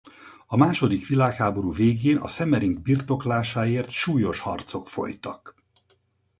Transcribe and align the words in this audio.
A 0.45 0.55
második 0.57 1.07
világháború 1.07 1.73
végén 1.73 2.17
a 2.17 2.27
Semmering 2.27 2.79
birtoklásáért 2.79 3.89
súlyos 3.89 4.39
harcok 4.39 4.89
folytak. 4.89 5.55